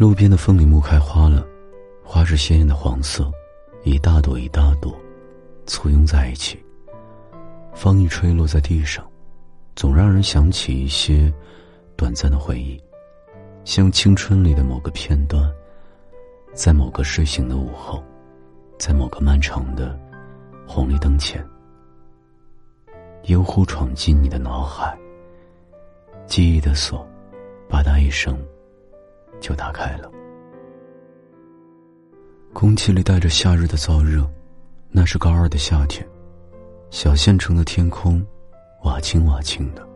[0.00, 1.46] 路边的风铃木开花了，
[2.02, 3.30] 花是鲜艳的黄色，
[3.84, 4.98] 一大朵一大朵，
[5.66, 6.58] 簇拥在一起。
[7.74, 9.06] 风一吹落在地上，
[9.76, 11.30] 总让人想起一些
[11.96, 12.82] 短暂的回忆，
[13.66, 15.52] 像青春里的某个片段，
[16.54, 18.02] 在某个睡醒的午后，
[18.78, 20.00] 在某个漫长的
[20.66, 21.46] 红绿灯前，
[23.24, 24.98] 悠忽闯进你的脑海。
[26.26, 27.06] 记忆的锁，
[27.68, 28.34] 吧嗒一声，
[29.40, 30.10] 就打开了。
[32.52, 34.28] 空气里带着夏日的燥热，
[34.90, 36.06] 那是高二的夏天。
[36.90, 38.24] 小县城的天空，
[38.82, 39.88] 瓦青瓦青的。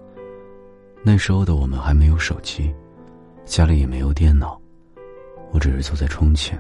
[1.03, 2.73] 那时候的我们还没有手机，
[3.45, 4.61] 家里也没有电脑，
[5.51, 6.59] 我只是坐在窗前，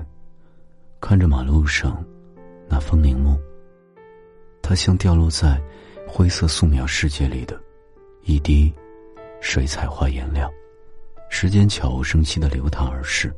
[1.01, 2.05] 看着马路上
[2.69, 3.39] 那风铃木。
[4.61, 5.62] 它像掉落在
[6.09, 7.59] 灰色素描世界里的
[8.23, 8.73] 一滴
[9.41, 10.51] 水彩画颜料，
[11.37, 13.34] 时间悄无声息的流淌而逝。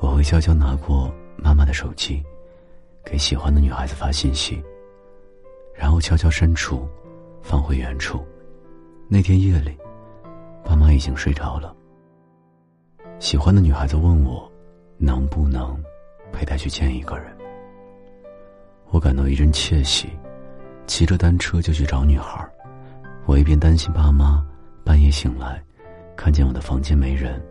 [0.00, 2.20] 我会悄悄拿过妈妈的手机，
[3.04, 4.60] 给喜欢的女孩子发信息。
[5.72, 6.88] 然后悄悄删除，
[7.40, 8.26] 放回原处。
[9.06, 9.78] 那天夜里，
[10.64, 11.72] 爸妈已经睡着了。
[13.20, 14.50] 喜欢的女孩子问我，
[14.98, 15.80] 能不能
[16.32, 17.26] 陪她去见一个人。
[18.88, 20.08] 我感到一阵窃喜，
[20.88, 22.44] 骑着单车就去找女孩。
[23.24, 24.44] 我一边担心爸妈
[24.84, 25.62] 半夜醒来，
[26.22, 27.42] 看见我的房间没人，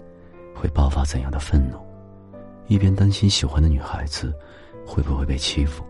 [0.53, 1.79] 会爆发怎样的愤怒，
[2.67, 4.31] 一边担心喜欢的女孩子
[4.85, 5.83] 会不会被欺负。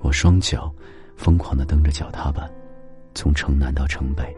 [0.00, 0.70] 我双脚。
[1.16, 2.52] 疯狂的蹬着脚踏板，
[3.14, 4.36] 从城南到城北，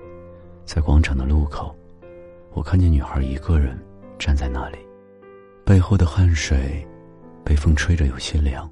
[0.64, 1.74] 在广场的路口，
[2.52, 3.76] 我看见女孩一个人
[4.16, 4.78] 站在那里，
[5.64, 6.86] 背后的汗水
[7.44, 8.70] 被风吹着有些凉。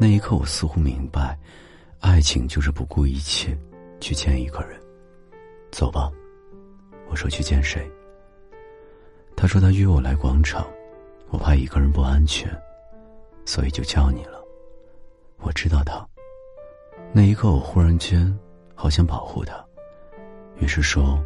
[0.00, 1.38] 那一刻，我似乎明白，
[2.00, 3.54] 爱情就是不顾一切
[4.00, 4.80] 去见一个人。
[5.70, 6.10] 走吧，
[7.10, 7.86] 我说去见谁？
[9.40, 10.66] 他说他约我来广场，
[11.30, 12.50] 我怕一个人不安全，
[13.44, 14.44] 所以就叫你了。
[15.36, 16.04] 我知道他。
[17.12, 18.36] 那一刻，我忽然间
[18.74, 19.64] 好想保护他，
[20.58, 21.22] 于是说：“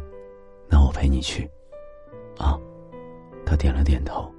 [0.69, 1.49] 那我陪你去。”
[2.37, 2.55] 啊，
[3.47, 4.31] 他点了点头。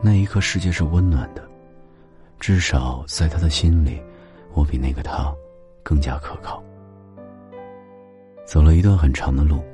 [0.00, 1.42] 那一刻，世界是温暖的，
[2.38, 4.00] 至少在他的心里，
[4.54, 5.34] 我比那个他
[5.82, 6.62] 更加可靠。
[8.46, 9.64] 走了一段很长的路，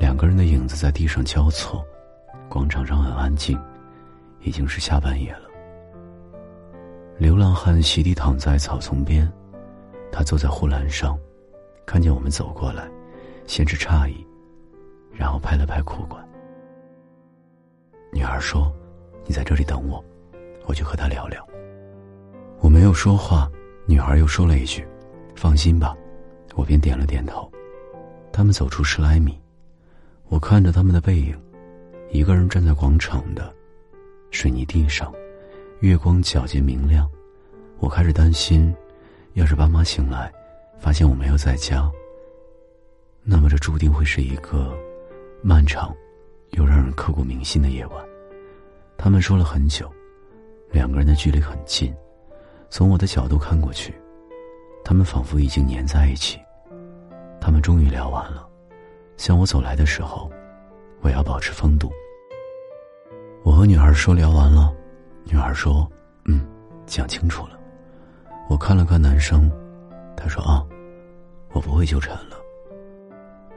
[0.00, 1.86] 两个人的影子在地上交错，
[2.54, 3.58] 广场上很安静，
[4.42, 5.50] 已经是下半夜了。
[7.18, 9.28] 流浪汉席地躺在草丛边。
[10.12, 11.18] 他坐在护栏上，
[11.84, 12.88] 看见我们走过来，
[13.44, 14.24] 先是诧异，
[15.12, 16.24] 然后拍了拍裤管。
[18.12, 18.72] 女孩说
[19.26, 20.02] ：“你在这里等我，
[20.66, 21.44] 我去和他聊聊。”
[22.62, 23.50] 我没有说话，
[23.84, 24.86] 女孩又说了一句
[25.34, 25.92] ：“放心吧。”
[26.54, 27.50] 我便点了点头。
[28.32, 29.36] 他们走出十来米，
[30.28, 31.36] 我看着他们的背影，
[32.14, 33.52] 一个人站在广场的
[34.30, 35.12] 水泥地上，
[35.80, 37.10] 月光皎洁明亮。
[37.80, 38.72] 我开始担心。
[39.32, 40.32] 要是爸妈醒来，
[40.78, 41.90] 发现我没有在家，
[43.24, 44.78] 那么这注定会是一个
[45.42, 45.92] 漫长
[46.52, 48.04] 又让人刻骨铭心的夜晚。
[48.96, 49.92] 他们说了很久，
[50.70, 51.92] 两个人的距离很近，
[52.70, 53.92] 从我的角度看过去，
[54.84, 56.38] 他们仿佛已经粘在一起。
[57.40, 58.48] 他们终于聊完了，
[59.16, 60.30] 向我走来的时候，
[61.00, 61.92] 我要保持风度。
[63.54, 64.74] 我和女孩说聊完了，
[65.22, 65.88] 女孩说
[66.26, 66.44] ：“嗯，
[66.86, 67.56] 讲清楚了。”
[68.50, 69.48] 我看了看男生，
[70.16, 70.66] 他说：“啊，
[71.52, 72.36] 我不会纠缠了。”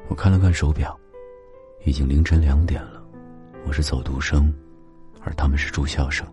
[0.07, 0.95] 我看了看手表，
[1.83, 3.01] 已经凌晨两点了。
[3.65, 4.53] 我是走读生，
[5.23, 6.27] 而他们是住校生。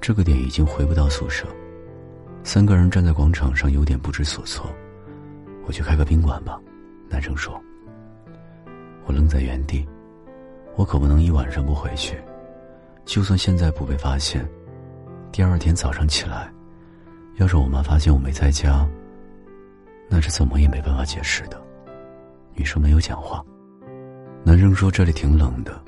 [0.00, 1.48] 这个点已经回不到宿舍。
[2.44, 4.70] 三个人站在广场上，有点不知所措。
[5.66, 6.56] 我去开个宾馆吧，
[7.08, 7.60] 男生说。
[9.06, 9.84] 我愣在原地，
[10.76, 12.16] 我可不能一晚上不回去。
[13.04, 14.48] 就算现在不被发现，
[15.32, 16.50] 第二天早上起来。
[17.36, 18.86] 要是我妈发现我没在家，
[20.08, 21.60] 那是怎么也没办法解释的。
[22.54, 23.42] 女生没有讲话，
[24.44, 25.80] 男生说这里挺冷的，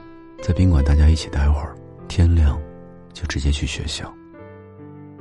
[0.43, 1.77] 在宾馆大家一起待会儿，
[2.09, 2.59] 天亮
[3.13, 4.11] 就直接去学校。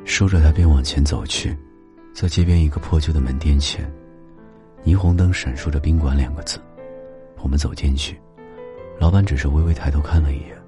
[0.05, 1.57] 说着，他便往前走去，
[2.13, 3.91] 在街边一个破旧的门店前，
[4.85, 6.59] 霓虹灯闪烁着“宾馆”两个字。
[7.39, 8.17] 我们走进去，
[8.99, 10.60] 老板只是微微抬头看了一眼，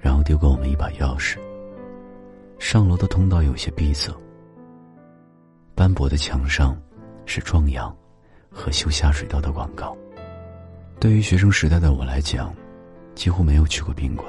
[0.00, 1.36] 然后丢给我们一把钥匙。
[2.58, 4.12] 上楼的通道有些闭塞。
[5.74, 6.76] 斑驳的墙上，
[7.24, 7.94] 是壮阳
[8.50, 9.96] 和修下水道的广告。
[10.98, 12.54] 对于学生时代的我来讲，
[13.14, 14.26] 几乎没有去过宾馆。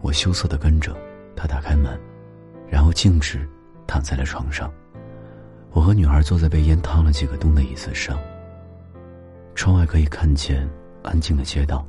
[0.00, 0.96] 我羞涩的跟着
[1.36, 2.00] 他打开门，
[2.68, 3.48] 然后径直
[3.86, 4.72] 躺在了床上。
[5.70, 8.18] 我和女孩坐在被烟烫了几个洞的椅子上。
[9.54, 10.68] 窗外可以看见
[11.02, 11.86] 安静的街道。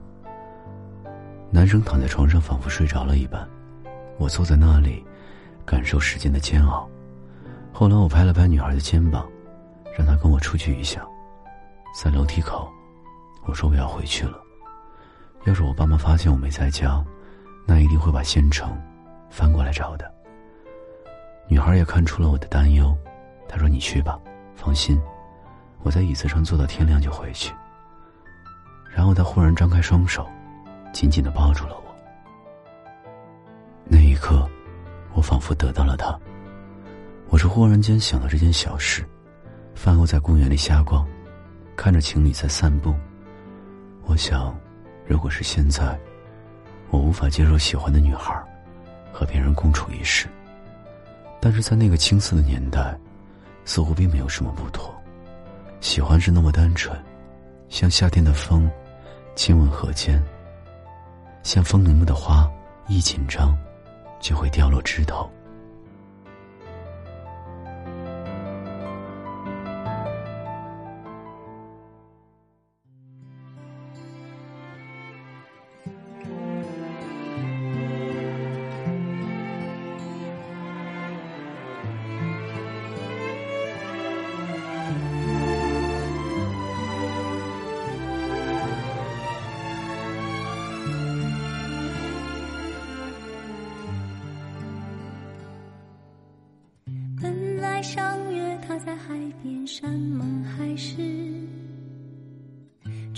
[1.52, 3.48] 男生躺在床上，仿佛睡着了一般。
[4.18, 5.04] 我坐在那里，
[5.66, 6.88] 感受时间的煎熬。
[7.74, 9.28] 后来，我拍了拍女孩的肩膀，
[9.98, 11.02] 让她跟我出去一下。
[11.96, 12.70] 在楼梯口，
[13.46, 14.38] 我说我要回去了。
[15.46, 17.04] 要是我爸妈发现我没在家，
[17.66, 18.80] 那一定会把县城
[19.30, 20.10] 翻过来找的。
[21.48, 22.96] 女孩也看出了我的担忧，
[23.48, 24.20] 她说：“你去吧，
[24.56, 25.02] 放心，
[25.82, 27.52] 我在椅子上坐到天亮就回去。”
[28.94, 30.30] 然后她忽然张开双手。
[30.92, 31.96] 紧紧的抱住了我。
[33.86, 34.48] 那一刻，
[35.14, 36.18] 我仿佛得到了他。
[37.30, 39.06] 我是忽然间想到这件小事，
[39.76, 41.08] 饭后在公园里瞎逛，
[41.76, 42.94] 看着情侣在散步。
[44.06, 44.58] 我想，
[45.06, 45.98] 如果是现在，
[46.90, 48.34] 我无法接受喜欢的女孩
[49.12, 50.28] 和别人共处一室。
[51.40, 52.98] 但是在那个青涩的年代，
[53.64, 54.94] 似乎并没有什么不妥。
[55.82, 56.98] 喜欢是那么单纯，
[57.70, 58.70] 像夏天的风，
[59.36, 60.22] 亲吻河间。
[61.52, 62.48] 像风铃木的花，
[62.88, 63.58] 一紧张，
[64.20, 65.28] 就会掉落枝头。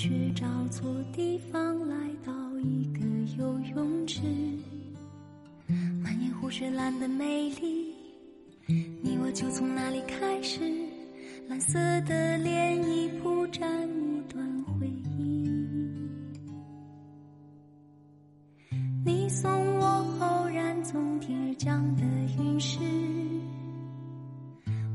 [0.01, 1.95] 却找错地方来
[2.25, 2.33] 到
[2.63, 3.05] 一个
[3.37, 4.19] 游泳池。
[6.01, 7.93] 满眼湖水蓝的美丽，
[8.65, 10.59] 你我就从那里开始。
[11.47, 11.77] 蓝色
[12.07, 14.87] 的涟漪铺展一段回
[15.19, 15.47] 忆。
[19.05, 19.85] 你送我
[20.19, 22.01] 偶然从天而降的
[22.39, 22.79] 陨石。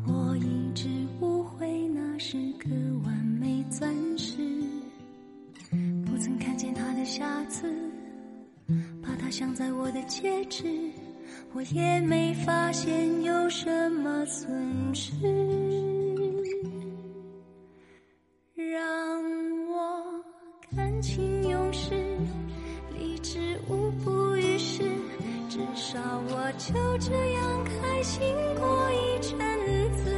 [0.04, 0.88] 我一直
[9.36, 10.64] 镶在我的戒指，
[11.52, 14.48] 我也没发现有什么损
[14.94, 15.12] 失。
[18.54, 19.22] 让
[19.68, 20.24] 我
[20.74, 21.90] 感情用事，
[22.98, 24.82] 理智无补于事，
[25.50, 25.98] 至少
[26.30, 29.38] 我就这样开心过一阵
[29.92, 30.16] 子。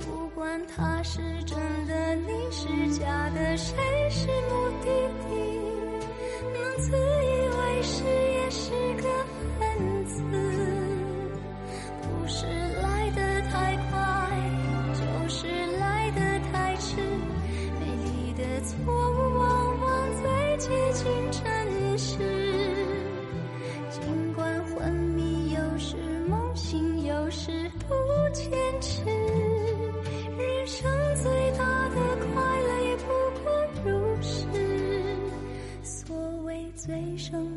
[0.00, 1.56] 不管他是真
[1.86, 3.76] 的，你是假的，谁
[4.10, 4.90] 是目的
[5.28, 5.36] 地，
[6.52, 7.25] 能自。
[7.86, 9.08] 实也是个
[9.60, 10.20] 分子，
[12.02, 12.44] 不是
[12.82, 13.96] 来得太快，
[14.92, 15.46] 就是
[15.78, 16.96] 来得太迟。
[17.78, 19.86] 美丽的错误往往
[20.20, 20.26] 最
[20.58, 22.18] 接近真实，
[23.88, 24.02] 尽
[24.34, 25.96] 管昏迷，有时
[26.28, 27.94] 梦醒，有时不
[28.32, 28.50] 坚
[28.80, 29.04] 持。
[30.36, 30.90] 人生
[31.22, 31.94] 最大的
[32.34, 33.04] 快乐，也不
[33.44, 33.46] 过
[33.84, 33.88] 如
[34.20, 34.44] 是。
[35.84, 37.55] 所谓最生。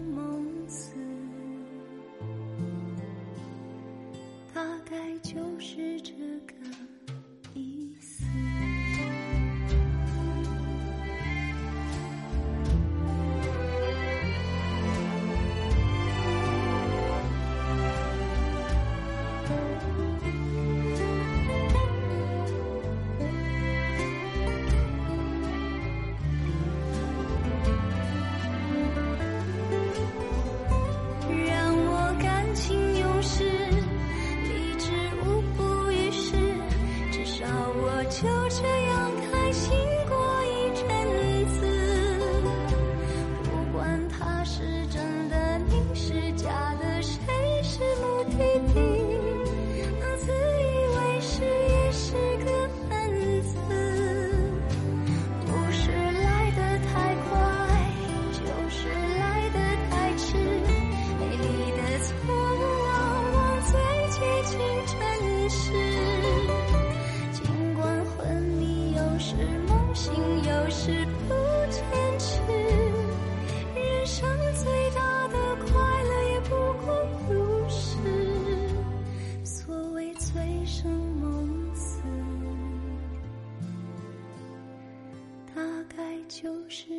[86.29, 86.98] 就是。